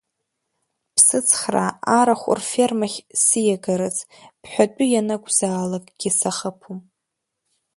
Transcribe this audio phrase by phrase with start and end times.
[0.95, 4.03] Бсыцхраа арахә рфермахь сиагаразы,
[4.41, 6.79] бҳәатәы ианакәзаалакгьы сахыԥом!